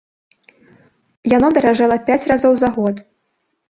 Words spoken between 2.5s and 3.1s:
за год!